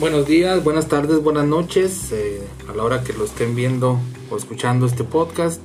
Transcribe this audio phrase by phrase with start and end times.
[0.00, 2.12] Buenos días, buenas tardes, buenas noches.
[2.12, 3.98] Eh, a la hora que lo estén viendo
[4.30, 5.60] o escuchando este podcast,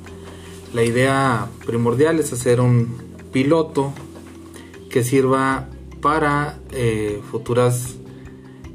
[0.74, 2.98] la idea primordial es hacer un
[3.32, 3.94] piloto
[4.90, 5.70] que sirva
[6.02, 7.98] para eh, futuras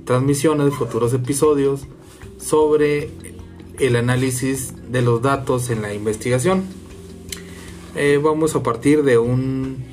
[0.05, 1.89] transmisiones, futuros episodios
[2.37, 3.11] sobre
[3.81, 6.63] el análisis de los datos en la investigación.
[7.97, 9.85] Eh, vamos a partir de un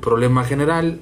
[0.00, 1.00] problema general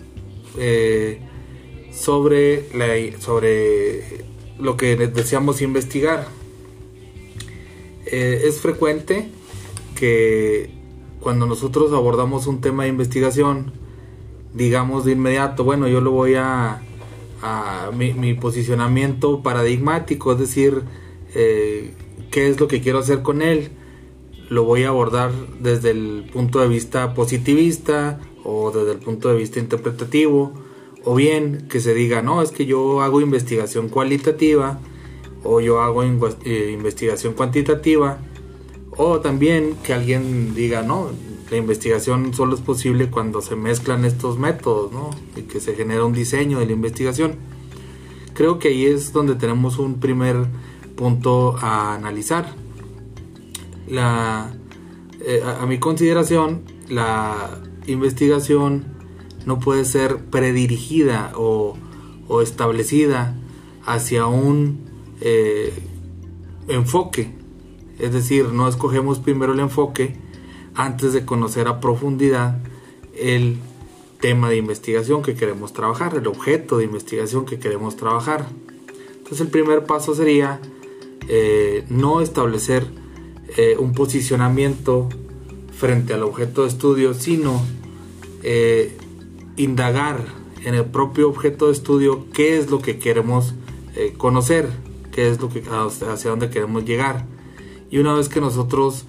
[1.93, 4.25] sobre, la, sobre
[4.59, 6.29] lo que deseamos investigar.
[8.07, 9.29] Eh, es frecuente
[9.95, 10.71] que
[11.21, 13.73] cuando nosotros abordamos un tema de investigación,
[14.55, 16.83] digamos de inmediato, bueno, yo lo voy a,
[17.93, 20.83] mi, posicionamiento paradigmático, es decir,
[21.35, 21.95] eh,
[22.31, 23.71] qué es lo que quiero hacer con él,
[24.49, 25.31] lo voy a abordar
[25.61, 30.53] desde el punto de vista positivista o desde el punto de vista interpretativo
[31.05, 34.79] o bien que se diga, no, es que yo hago investigación cualitativa
[35.43, 38.19] o yo hago eh, investigación cuantitativa.
[38.97, 41.11] O también que alguien diga, no,
[41.51, 45.11] la investigación solo es posible cuando se mezclan estos métodos, ¿no?
[45.37, 47.37] Y que se genera un diseño de la investigación.
[48.35, 50.47] Creo que ahí es donde tenemos un primer
[50.97, 52.55] punto a analizar.
[53.89, 54.53] La,
[55.21, 59.00] eh, a mi consideración, la investigación
[59.47, 61.77] no puede ser predirigida o,
[62.43, 63.35] establecida
[63.85, 64.87] hacia un
[65.21, 65.73] eh,
[66.69, 67.33] enfoque.
[67.99, 70.17] Es decir, no escogemos primero el enfoque
[70.75, 72.59] antes de conocer a profundidad
[73.17, 73.59] el
[74.21, 78.47] tema de investigación que queremos trabajar, el objeto de investigación que queremos trabajar.
[79.17, 80.61] Entonces el primer paso sería
[81.29, 82.87] eh, no establecer
[83.57, 85.09] eh, un posicionamiento
[85.77, 87.61] frente al objeto de estudio, sino
[89.61, 90.25] indagar
[90.65, 93.55] en el propio objeto de estudio qué es lo que queremos
[93.95, 94.69] eh, conocer,
[95.13, 97.27] qué es lo que hacia dónde queremos llegar.
[97.91, 99.07] Y una vez que nosotros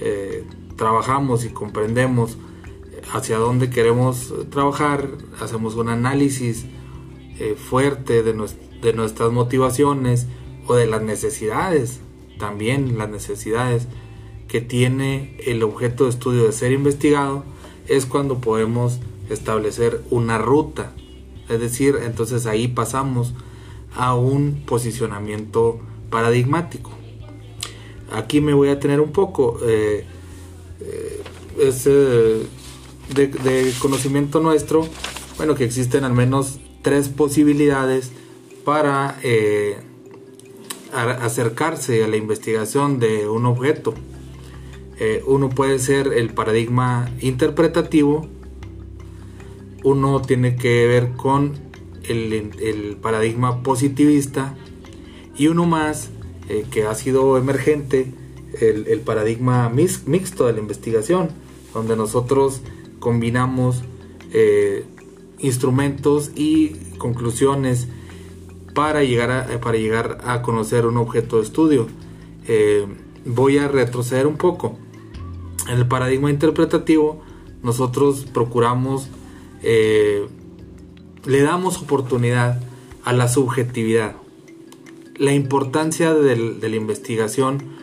[0.00, 0.44] eh,
[0.76, 2.38] trabajamos y comprendemos
[2.92, 5.08] eh, hacia dónde queremos trabajar,
[5.40, 6.66] hacemos un análisis
[7.70, 8.34] fuerte de,
[8.82, 10.26] de nuestras motivaciones
[10.66, 12.00] o de las necesidades,
[12.38, 13.88] también las necesidades
[14.46, 17.44] que tiene el objeto de estudio de ser investigado,
[17.90, 20.92] es cuando podemos establecer una ruta.
[21.48, 23.34] Es decir, entonces ahí pasamos
[23.94, 26.90] a un posicionamiento paradigmático.
[28.12, 30.04] Aquí me voy a tener un poco eh,
[31.58, 32.46] eh,
[33.14, 34.86] de, conocimiento nuestro,
[35.36, 38.12] bueno, que existen al menos tres posibilidades
[38.64, 39.78] para eh,
[40.92, 43.94] acercarse a la investigación de un objeto.
[45.26, 48.28] Uno puede ser el paradigma interpretativo,
[49.82, 51.54] uno tiene que ver con
[52.08, 54.54] el, paradigma positivista
[55.36, 56.10] y uno más
[56.48, 58.12] eh, que ha sido emergente,
[58.60, 61.28] el, paradigma mixto de la investigación,
[61.72, 62.60] donde nosotros
[62.98, 63.82] combinamos
[64.32, 64.84] eh,
[65.38, 67.88] instrumentos y conclusiones
[68.74, 71.86] para llegar a, para llegar a conocer un objeto de estudio.
[72.48, 72.86] Eh,
[73.24, 74.76] voy a retroceder un poco.
[75.68, 77.22] En el paradigma interpretativo,
[77.62, 79.08] nosotros procuramos
[79.62, 80.26] eh,
[81.24, 82.60] le damos oportunidad
[83.04, 84.16] a la subjetividad.
[85.16, 87.78] La importancia de, la investigación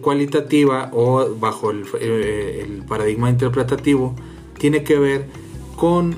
[0.00, 4.14] cualitativa o bajo eh, el, paradigma interpretativo
[4.58, 5.26] tiene que ver
[5.76, 6.16] con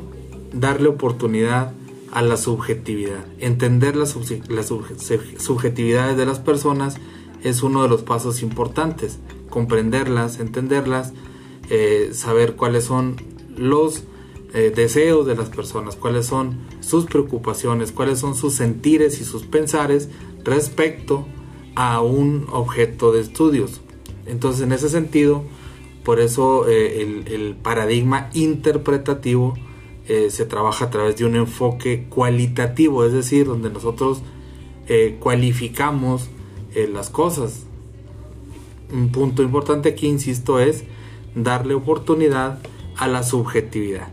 [0.52, 1.72] darle oportunidad
[2.12, 3.24] a la subjetividad.
[3.40, 6.98] Entender las, subjetividades de las personas
[7.42, 9.18] es uno de los pasos importantes.
[9.54, 11.12] Comprenderlas, entenderlas,
[11.70, 13.14] eh, saber cuáles son
[13.56, 14.02] los
[14.52, 19.44] eh, deseos de las personas, cuáles son sus preocupaciones, cuáles son sus sentires y sus
[19.44, 20.08] pensares
[20.42, 21.24] respecto
[21.76, 23.80] a un objeto de estudios.
[24.26, 25.44] Entonces, en ese sentido,
[26.02, 29.54] por eso eh, el, paradigma interpretativo
[30.06, 34.20] se trabaja a través de un enfoque cualitativo, es decir, donde nosotros
[35.20, 36.28] cualificamos
[36.74, 37.66] las cosas.
[38.92, 40.84] Un punto importante aquí, insisto, es
[41.34, 42.60] darle oportunidad
[42.96, 44.08] a la subjetividad.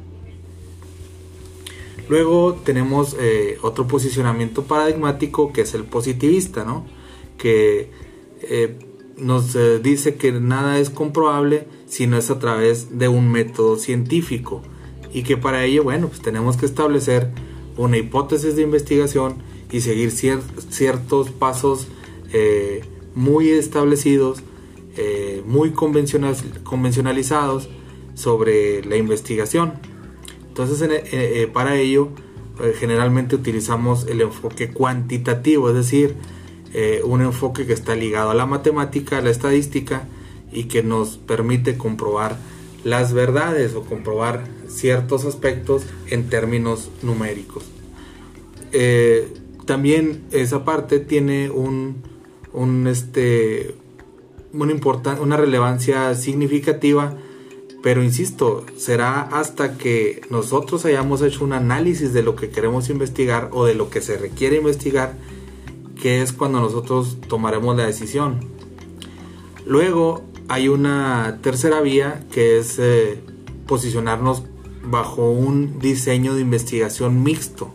[2.12, 6.85] Luego tenemos eh, otro posicionamiento paradigmático que es el positivista, ¿no?
[7.38, 7.89] que
[8.41, 8.77] eh,
[9.18, 13.77] nos eh, dice que nada es comprobable si no es a través de un método
[13.77, 14.62] científico
[15.13, 17.31] y que para ello, bueno, pues tenemos que establecer
[17.77, 19.38] una hipótesis de investigación
[19.71, 21.88] y seguir ciertos pasos
[23.15, 24.44] muy establecidos,
[25.45, 27.69] muy convencionalizados
[28.13, 29.73] sobre la investigación.
[30.49, 32.09] Entonces, eh, eh, para ello,
[32.61, 36.15] eh, generalmente utilizamos el enfoque cuantitativo, es decir,
[36.73, 40.07] eh, un enfoque que está ligado a la matemática, a la estadística
[40.51, 42.38] y que nos permite comprobar
[42.83, 47.63] las verdades o comprobar ciertos aspectos en términos numéricos.
[48.73, 49.33] Eh,
[49.65, 52.03] también esa parte tiene un,
[52.53, 53.75] un este,
[54.53, 54.74] una,
[55.19, 57.18] una relevancia significativa,
[57.81, 63.50] pero insisto, será hasta que nosotros hayamos hecho un análisis de lo que queremos investigar
[63.53, 65.15] o de lo que se requiere investigar,
[66.01, 68.39] que es cuando nosotros tomaremos la decisión.
[69.65, 73.19] Luego hay una tercera vía que es eh,
[73.68, 74.44] posicionarnos
[74.83, 77.71] bajo un diseño de investigación mixto.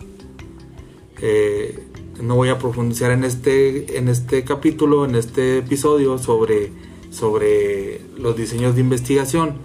[1.23, 1.86] Eh,
[2.21, 6.73] no voy a profundizar en este, en este capítulo, en este episodio sobre,
[7.11, 9.57] sobre los diseños de investigación,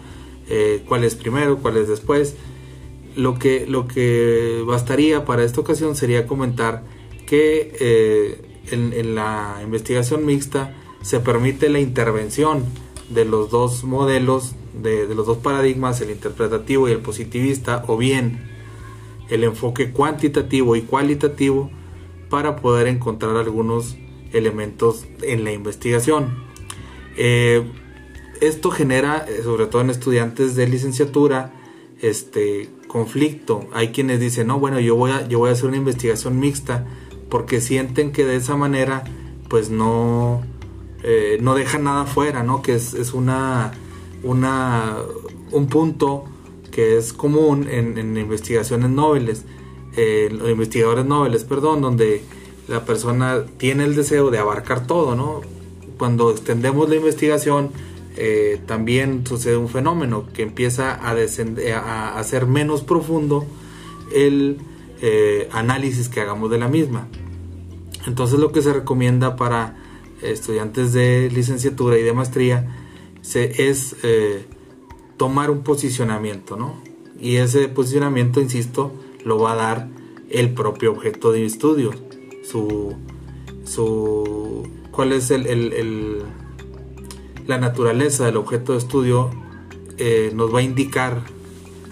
[0.50, 2.36] eh, cuál es primero, cuál es después.
[3.15, 6.83] Lo que, lo que bastaría para esta ocasión sería comentar
[7.27, 12.63] que eh, en, la investigación mixta se permite la intervención
[13.09, 17.98] de los dos modelos, de, de los dos paradigmas, el interpretativo y el positivista, o
[17.98, 18.50] bien
[19.30, 21.71] el enfoque cuantitativo y cualitativo,
[22.31, 23.98] para poder encontrar algunos
[24.31, 26.33] elementos en la investigación.
[27.18, 27.69] Eh,
[28.39, 31.51] esto genera, eh, sobre todo en estudiantes de licenciatura,
[32.00, 33.68] este conflicto.
[33.74, 36.88] Hay quienes dicen, no, bueno, yo voy a, yo voy a hacer una investigación mixta
[37.30, 39.04] porque sienten que de esa manera,
[39.50, 40.42] pues no,
[41.04, 42.62] eh, no dejan nada fuera, ¿no?
[42.62, 43.74] Que es, una,
[44.24, 44.95] una,
[45.51, 46.25] un punto
[46.72, 49.45] que es común en, en investigaciones nobles
[49.96, 52.24] eh, los investigadores nobles, perdón, donde
[52.68, 55.42] la persona tiene el deseo de abarcar todo, ¿no?
[55.98, 57.72] Cuando extendemos la investigación,
[58.16, 63.46] eh, también sucede un fenómeno que empieza a, hacer menos profundo
[64.14, 64.60] el
[65.02, 67.08] eh, análisis que hagamos de la misma.
[68.08, 69.78] Entonces lo que se recomienda para
[70.22, 72.78] estudiantes de licenciatura y de maestría
[73.34, 73.96] es
[75.18, 76.76] tomar un posicionamiento, ¿no?
[77.20, 78.92] Y ese posicionamiento, insisto,
[79.26, 79.88] lo va a dar
[80.30, 81.92] el propio objeto de estudio.
[82.44, 82.96] Su,
[83.66, 86.24] su, ¿Cuál es el,
[87.48, 89.30] la naturaleza del objeto de estudio?
[89.98, 91.22] Eh, nos va a indicar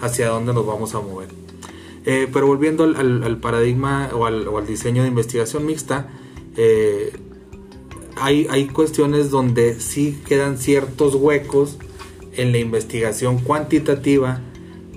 [0.01, 1.29] hacia dónde nos vamos a mover.
[2.05, 6.09] Eh, pero volviendo al, paradigma o al, diseño de investigación mixta,
[6.55, 7.13] eh,
[8.15, 11.77] hay, hay cuestiones donde sí quedan ciertos huecos
[12.33, 14.41] en la investigación cuantitativa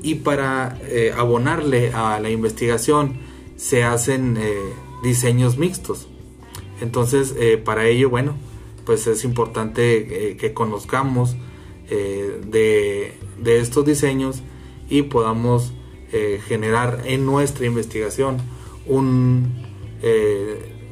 [0.02, 3.14] y para eh, abonarle a la investigación
[3.56, 4.58] se hacen eh,
[5.02, 6.08] diseños mixtos.
[6.81, 8.34] Entonces, eh, para ello, bueno,
[8.84, 11.37] pues es importante que conozcamos
[11.88, 13.14] de,
[13.44, 14.43] estos diseños
[14.88, 15.72] y podamos
[16.48, 18.38] generar en nuestra investigación
[18.87, 19.52] un,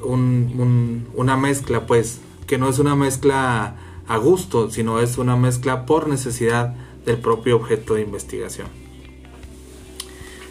[0.05, 3.75] una mezcla, pues, que no es una mezcla
[4.06, 8.80] a gusto, sino es una mezcla por necesidad del propio objeto de investigación.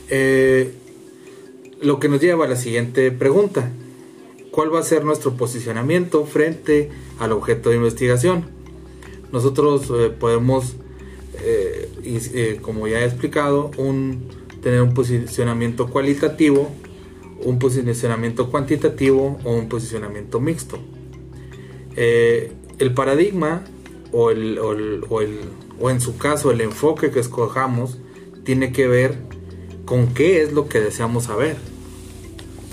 [0.10, 0.72] Eh,
[1.82, 3.72] lo que nos lleva a la siguiente pregunta.
[4.52, 6.90] ¿Cuál va a ser nuestro posicionamiento frente
[7.20, 8.46] al objeto de investigación?
[9.32, 10.76] Nosotros eh, podemos,
[11.44, 13.72] eh, como ya he explicado,
[14.62, 16.70] tener un posicionamiento cualitativo,
[17.44, 20.80] un posicionamiento cuantitativo o un posicionamiento mixto.
[21.96, 23.64] el paradigma
[24.12, 25.42] o, el, o, el,
[25.80, 28.00] o en su caso el enfoque que escojamos
[28.44, 29.29] tiene que ver
[29.90, 31.58] con qué es lo que deseamos saber.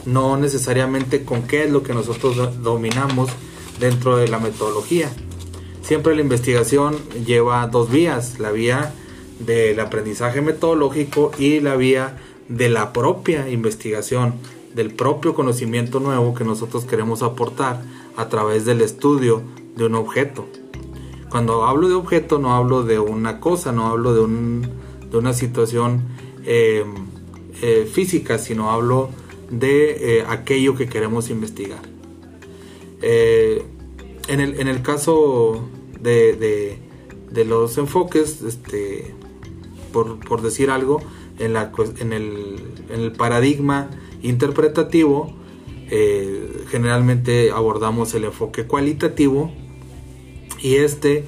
[0.04, 3.30] No necesariamente con qué es lo que nosotros dominamos
[3.80, 5.10] dentro de la metodología.
[5.80, 6.94] Siempre la investigación
[7.24, 8.92] lleva dos vías, la vía
[9.38, 12.18] del aprendizaje metodológico y la vía
[12.50, 14.34] de la propia investigación,
[14.74, 17.82] del propio conocimiento nuevo que nosotros queremos aportar
[18.18, 19.40] a través del estudio
[19.74, 20.44] de un objeto.
[21.30, 24.68] Cuando hablo de objeto no hablo de una cosa, no hablo de, un,
[25.10, 26.02] de una situación
[26.44, 26.84] eh,
[27.62, 29.08] eh, física, sino hablo
[29.50, 31.80] de eh, aquello que queremos investigar.
[33.02, 33.62] Eh,
[34.28, 35.68] en, el, en, el, caso
[36.00, 36.78] de,
[37.30, 39.14] de, los enfoques, este,
[39.92, 41.00] por, por, decir algo,
[41.38, 42.56] en, la, en, el,
[42.90, 43.90] en el paradigma
[44.22, 45.32] interpretativo,
[46.68, 49.52] generalmente abordamos el enfoque cualitativo
[50.60, 51.24] y este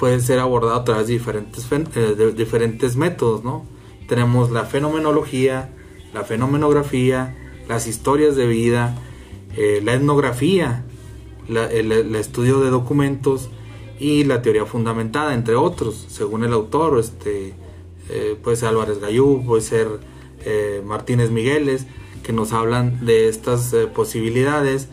[0.00, 3.64] puede ser abordado a través de diferentes, de diferentes métodos, ¿no?
[4.10, 5.70] Tenemos la fenomenología,
[6.12, 7.36] la fenomenografía,
[7.68, 8.98] las historias de vida,
[9.56, 10.84] eh, la etnografía,
[11.48, 13.50] el, estudio de documentos
[14.00, 17.54] y la teoría fundamentada, entre otros, según el autor, este,
[18.08, 19.86] eh, puede ser Álvarez Gallú, puede ser
[20.44, 21.86] eh, Martínez Migueles,
[22.24, 24.88] que nos hablan de estas posibilidades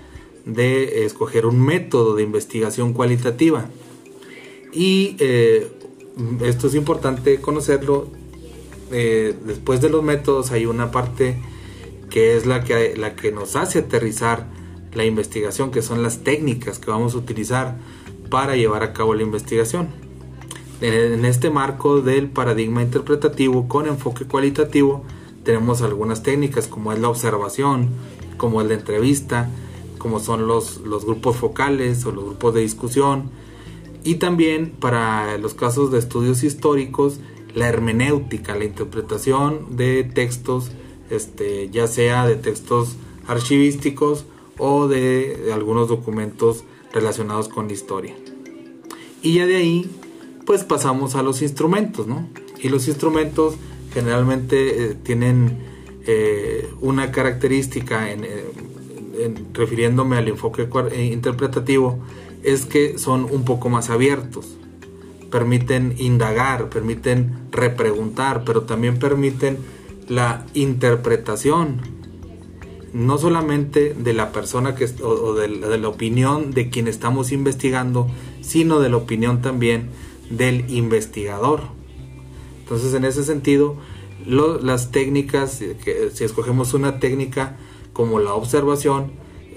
[0.45, 3.65] de escoger un método de investigación cualitativa.
[4.71, 5.17] Y
[6.43, 8.11] esto es importante conocerlo.
[8.91, 11.37] Eh, después de los métodos hay una parte
[12.09, 14.47] que es la que, la que nos hace aterrizar
[14.93, 17.77] la investigación, que son las técnicas que vamos a utilizar
[18.29, 19.89] para llevar a cabo la investigación.
[20.79, 25.03] En este marco del paradigma interpretativo con enfoque cualitativo,
[25.43, 27.89] tenemos algunas técnicas como es la observación,
[28.37, 29.49] como es la entrevista,
[29.97, 33.31] como son los, los grupos focales o los grupos de discusión,
[34.03, 37.19] y también para los casos de estudios históricos,
[37.57, 40.69] la hermenéutica, la interpretación de textos,
[41.09, 42.97] este, ya sea de textos
[43.27, 44.25] archivísticos
[44.59, 48.13] o de, algunos documentos relacionados con la historia.
[49.23, 49.89] Y ya de ahí,
[50.45, 52.29] pues pasamos a los instrumentos, ¿no?
[52.61, 53.55] Y los instrumentos
[53.91, 55.57] generalmente eh, tienen
[56.05, 58.23] eh, una característica, en,
[59.53, 61.97] refiriéndome al enfoque eh, interpretativo,
[62.43, 64.57] es que son un poco más abiertos,
[65.29, 69.57] permiten indagar, permiten repreguntar, pero también permiten
[70.07, 71.81] la interpretación,
[72.93, 78.09] no solamente de la persona que, o, de, la opinión de quien estamos investigando,
[78.41, 79.89] sino de la opinión también
[80.29, 81.61] del investigador.
[82.61, 83.75] Entonces, en ese sentido,
[84.25, 87.57] las técnicas, que, si escogemos una técnica
[87.93, 89.11] como la observación,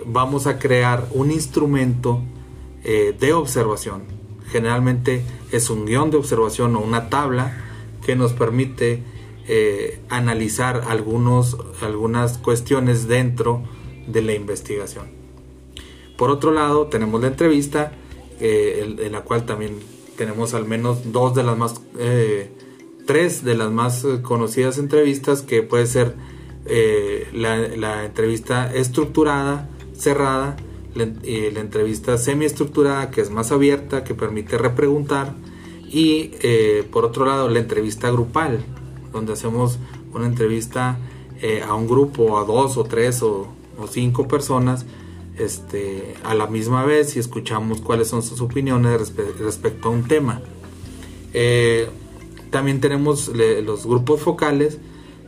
[0.07, 2.23] vamos a crear un instrumento
[2.85, 4.20] eh, de observación.
[4.51, 7.57] Generalmente es un guion de observación o una tabla
[8.05, 9.03] que nos permite
[9.47, 13.63] eh, analizar algunos, algunas cuestiones dentro
[14.07, 15.07] de la investigación.
[16.17, 17.93] Por otro lado, tenemos la entrevista,
[18.41, 19.79] eh, en, la cual también
[20.17, 22.51] tenemos al menos dos de las más, eh,
[23.07, 26.15] tres de las más conocidas entrevistas, que puede ser
[27.33, 30.57] la, la, entrevista estructurada, cerrada,
[30.95, 35.35] la, la entrevista semiestructurada, que es más abierta, que permite repreguntar,
[35.93, 36.31] y
[36.93, 38.65] por otro lado la entrevista grupal,
[39.13, 39.79] donde hacemos
[40.15, 40.99] una entrevista
[41.43, 43.49] eh, a un grupo, a dos o tres o,
[43.91, 44.85] cinco personas
[45.39, 50.43] este, a la misma vez y escuchamos cuáles son sus opiniones respecto a un tema.
[51.33, 51.89] Eh,
[52.51, 54.77] también tenemos los grupos focales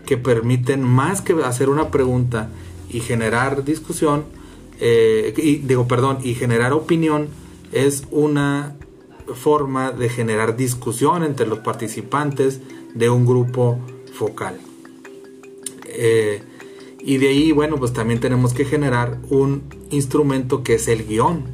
[0.05, 2.51] que permiten más que hacer una pregunta
[2.91, 4.25] y generar discusión,
[4.81, 7.29] eh, y, digo, perdón, y generar opinión,
[7.73, 8.77] es una
[9.35, 12.61] forma de generar discusión entre los participantes
[12.95, 13.79] de un grupo
[14.13, 14.59] focal.
[15.87, 16.43] Eh,
[17.01, 21.45] y de ahí, bueno, pues también tenemos que generar un instrumento que es el guion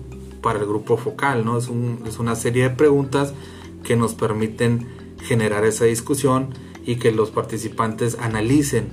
[0.43, 1.59] para el grupo focal, ¿no?
[1.59, 1.69] Es,
[2.19, 3.33] una serie de preguntas
[3.83, 4.87] que nos permiten
[5.23, 6.51] generar esa discusión
[6.85, 8.89] y que los participantes analicen,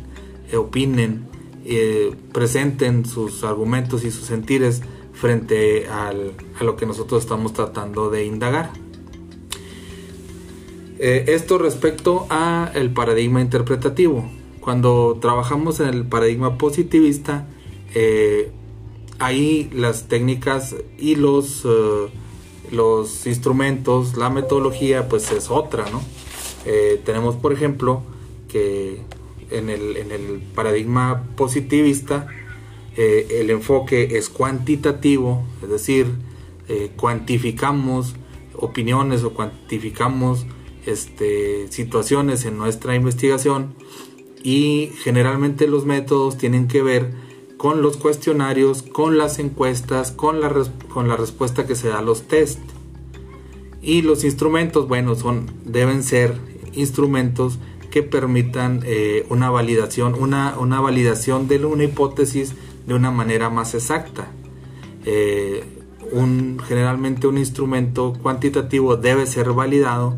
[0.52, 1.28] eh, opinen,
[1.68, 4.82] eh, presenten sus argumentos y sus sentires
[5.14, 6.14] frente a
[6.62, 8.72] lo que nosotros estamos tratando de indagar.
[11.00, 14.30] Eh, esto respecto a el paradigma interpretativo.
[14.62, 17.48] Cuando trabajamos en el paradigma positivista,
[17.96, 18.52] eh,
[19.18, 21.66] ahí las técnicas y los,
[22.72, 26.04] los instrumentos, la metodología, pues es otra, ¿no?
[27.06, 28.02] tenemos, por ejemplo,
[28.48, 29.02] que
[29.58, 32.28] en el, en el paradigma positivista,
[32.98, 36.08] el enfoque es cuantitativo, es decir,
[36.96, 38.16] cuantificamos
[38.58, 40.46] opiniones o cuantificamos
[40.86, 43.76] este, situaciones en nuestra investigación
[44.44, 47.12] y generalmente los métodos tienen que ver
[47.58, 50.54] con los cuestionarios, con las encuestas, con la,
[50.90, 52.60] con la respuesta que se da a los test.
[53.82, 56.36] Y los instrumentos, bueno, son, deben ser
[56.74, 57.58] instrumentos
[57.96, 62.54] que permitan eh, una validación, una, una, validación de una hipótesis
[62.86, 64.28] de una manera más exacta.
[65.06, 65.64] Eh,
[66.12, 70.18] un, generalmente un instrumento cuantitativo debe ser validado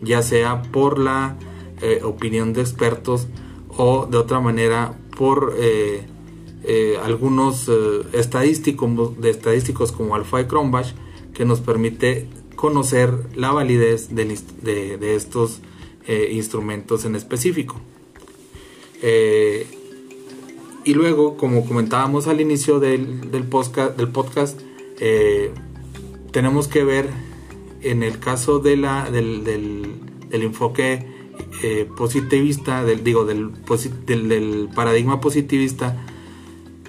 [0.00, 1.36] ya sea por la
[1.82, 3.28] eh, opinión de expertos
[3.76, 5.54] o de otra manera por
[7.04, 7.70] algunos
[8.14, 10.94] estadísticos, de estadísticos como Alpha y Cronbach
[11.34, 12.26] que nos permite
[12.56, 15.60] conocer la validez de, estos
[16.08, 17.80] instrumentos en específico.
[20.84, 24.60] y luego, como comentábamos al inicio del, del podcast, del podcast
[26.32, 27.10] tenemos que ver
[27.82, 31.06] en el caso de la, del, del, enfoque
[31.62, 33.52] eh, positivista, del, digo, del,
[34.06, 36.04] del, paradigma positivista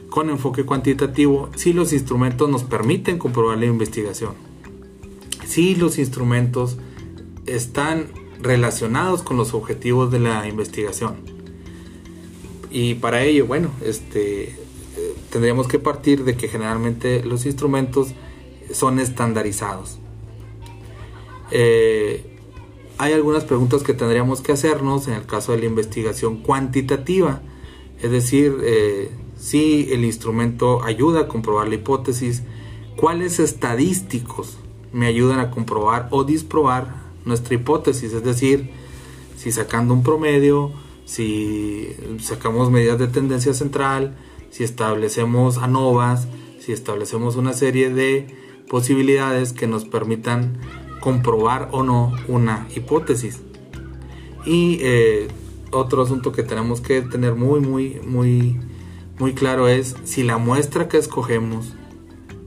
[0.09, 4.33] con enfoque cuantitativo, si los instrumentos nos permiten comprobar la investigación,
[5.45, 6.77] si los instrumentos
[7.47, 8.07] están
[8.43, 11.15] relacionados con los objetivos de la investigación.
[12.69, 14.55] Y para ello, bueno, este,
[15.33, 18.09] tendríamos que partir de que generalmente los instrumentos
[18.71, 19.97] son estandarizados.
[21.49, 22.37] Eh,
[22.97, 27.41] hay algunas preguntas que tendríamos que hacernos en el caso de la investigación cuantitativa,
[28.01, 32.43] es decir, eh, si el instrumento ayuda a comprobar la hipótesis,
[32.95, 34.57] cuáles estadísticos
[34.91, 38.69] me ayudan a comprobar o disprobar nuestra hipótesis, es decir,
[39.37, 40.71] si sacando un promedio,
[41.05, 41.89] si
[42.19, 44.15] sacamos medidas de tendencia central,
[44.49, 46.27] si establecemos ANOVAs,
[46.59, 48.27] si establecemos una serie de
[48.69, 50.57] posibilidades que nos permitan
[50.99, 53.41] comprobar o no una hipótesis.
[54.45, 55.27] Y eh,
[55.71, 58.59] otro asunto que tenemos que tener muy, muy, muy,
[59.19, 61.73] muy claro es si la muestra que escogemos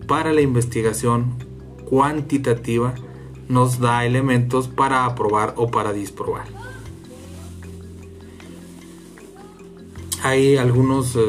[0.07, 1.35] para la investigación
[1.85, 2.95] cuantitativa
[3.49, 6.47] nos da elementos para aprobar o para disprobar.
[10.23, 11.21] Hay algunos eh,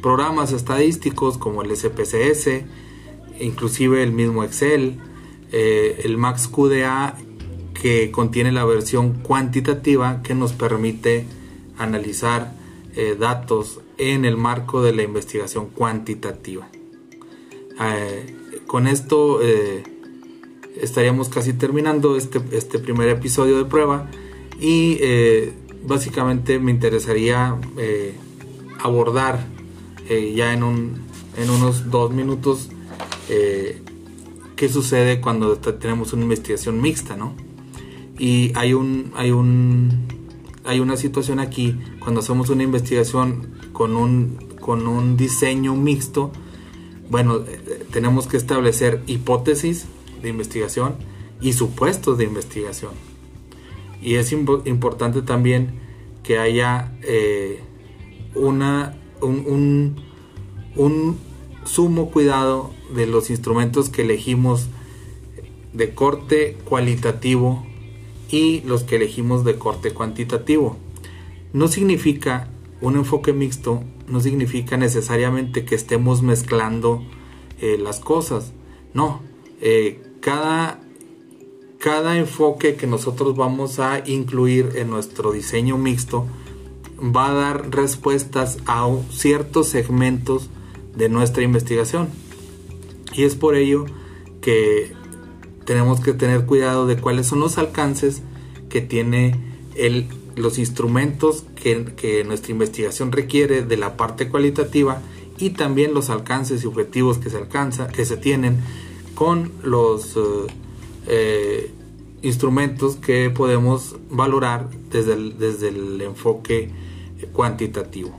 [0.00, 2.62] programas estadísticos como el SPSS,
[3.40, 4.98] inclusive el mismo Excel,
[5.50, 7.16] eh, el MaxQDA
[7.74, 11.26] que contiene la versión cuantitativa que nos permite
[11.76, 12.54] analizar
[12.94, 16.68] eh, datos en el marco de la investigación cuantitativa.
[18.66, 19.40] Con esto
[20.80, 24.10] estaríamos casi terminando este, este, primer episodio de prueba
[24.60, 24.98] y
[25.84, 27.58] básicamente me interesaría
[28.82, 29.46] abordar
[30.08, 31.02] eh, ya en, un,
[31.36, 32.68] en unos dos minutos
[33.28, 33.80] eh,
[34.56, 37.34] qué sucede cuando tenemos una investigación mixta, ¿no?
[38.18, 40.06] Y hay un, hay un,
[40.64, 46.32] hay una situación aquí cuando hacemos una investigación con un, con un diseño mixto.
[47.08, 49.86] Bueno, eh, tenemos que establecer hipótesis
[50.22, 50.94] de investigación
[51.40, 52.92] y supuestos de investigación.
[54.00, 55.80] Y es importante también
[56.22, 56.92] que haya
[58.34, 59.96] una un,
[60.76, 61.18] un,
[61.64, 64.66] sumo cuidado de los instrumentos que elegimos
[65.72, 67.64] de corte cualitativo
[68.28, 70.76] y los que elegimos de corte cuantitativo.
[71.52, 72.48] No significa
[72.80, 77.04] un enfoque mixto, no significa necesariamente que estemos mezclando
[77.60, 78.52] eh, las cosas.
[78.92, 79.22] No,
[79.60, 80.80] eh, cada,
[81.78, 86.26] cada enfoque que nosotros vamos a incluir en nuestro diseño mixto
[86.98, 90.48] va a dar respuestas a ciertos segmentos
[90.96, 92.08] de nuestra investigación.
[93.12, 93.84] Y es por ello
[94.40, 94.92] que
[95.64, 98.22] tenemos que tener cuidado de cuáles son los alcances
[98.68, 99.38] que tiene
[99.74, 105.00] el, los instrumentos que, nuestra investigación requiere de la parte cualitativa
[105.38, 108.58] y también los alcances y objetivos que se alcanza, que se tienen
[109.14, 110.20] con los eh,
[111.06, 111.70] eh,
[112.22, 116.70] instrumentos que podemos valorar desde desde el enfoque
[117.32, 118.18] cuantitativo.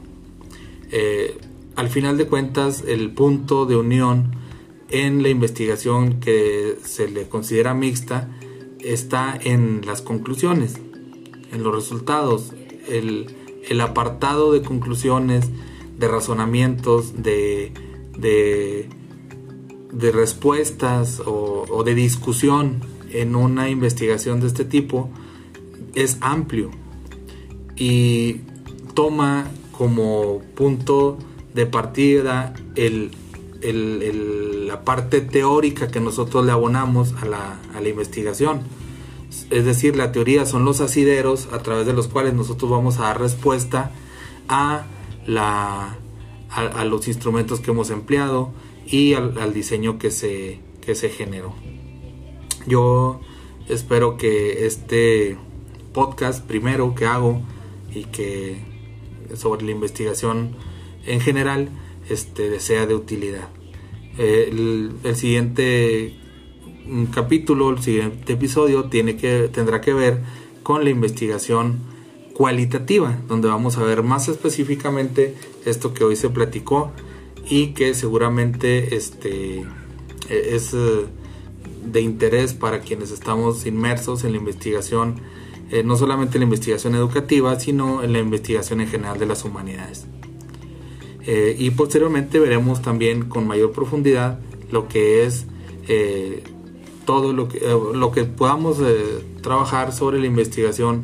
[0.92, 1.38] Eh,
[1.76, 4.36] al final de cuentas, el punto de unión
[4.90, 8.30] en la investigación que se le considera mixta
[8.80, 10.76] está en las conclusiones,
[11.52, 12.54] en los resultados,
[12.88, 13.34] el,
[13.82, 15.50] apartado de conclusiones,
[15.98, 17.72] de razonamientos, de,
[18.18, 18.88] de,
[20.00, 25.10] respuestas o, de discusión en una investigación de este tipo
[25.94, 26.72] es amplio
[27.76, 28.42] y
[28.94, 31.18] toma como punto
[31.54, 33.12] de partida el,
[34.68, 38.62] la parte teórica que nosotros le abonamos a la, a la, investigación.
[39.50, 43.04] Es decir, la teoría son los asideros a través de los cuales nosotros vamos a
[43.04, 43.92] dar respuesta
[44.48, 44.86] a,
[45.26, 45.98] la,
[46.50, 48.52] a, los instrumentos que hemos empleado
[48.86, 51.54] y al, diseño que se, que se generó.
[52.68, 53.20] Yo
[53.68, 55.38] espero que este
[55.94, 57.42] podcast primero que hago
[57.94, 58.58] y que
[59.36, 60.56] sobre la investigación
[61.06, 61.70] en general
[62.10, 63.50] este, sea de utilidad.
[64.18, 66.16] Eh, el, siguiente
[67.14, 70.22] capítulo, el siguiente episodio tiene que, tendrá que ver
[70.62, 71.80] con la investigación
[72.34, 76.92] cualitativa, donde vamos a ver más específicamente esto que hoy se platicó
[77.50, 79.66] y que seguramente este,
[80.30, 81.06] es eh,
[81.86, 85.16] de interés para quienes estamos inmersos en la investigación
[85.70, 89.44] eh, no solamente en la investigación educativa, sino en la investigación en general de las
[89.44, 90.06] humanidades.
[91.26, 94.40] Eh, y posteriormente veremos también con mayor profundidad
[94.72, 95.48] lo que es
[97.06, 97.60] todo lo que,
[97.94, 98.78] lo que podamos
[99.42, 101.04] trabajar sobre la investigación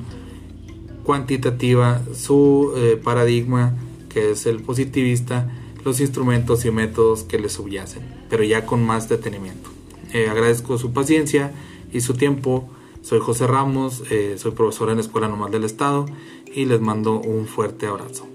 [1.04, 2.74] cuantitativa, su
[3.04, 3.76] paradigma
[4.08, 5.50] que es el positivista,
[5.84, 9.70] los instrumentos y métodos que le subyacen, pero ya con más detenimiento.
[10.30, 11.52] agradezco su paciencia
[11.92, 12.70] y su tiempo
[13.02, 16.06] soy José Ramos, eh, soy profesor en la Escuela Normal del Estado
[16.54, 18.28] y les mando un fuerte abrazo.